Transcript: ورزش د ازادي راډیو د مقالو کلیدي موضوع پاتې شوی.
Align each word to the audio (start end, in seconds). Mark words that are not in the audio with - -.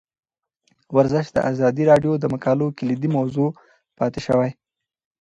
ورزش 0.95 1.25
د 1.33 1.37
ازادي 1.51 1.83
راډیو 1.91 2.13
د 2.19 2.25
مقالو 2.33 2.67
کلیدي 2.79 3.09
موضوع 3.17 3.49
پاتې 3.97 4.19
شوی. 4.27 4.49